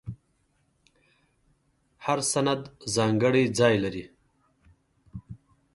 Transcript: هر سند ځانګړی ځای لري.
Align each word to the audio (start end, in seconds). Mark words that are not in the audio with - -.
هر 2.05 2.19
سند 2.31 2.61
ځانګړی 2.95 3.43
ځای 3.59 3.75
لري. 3.83 4.05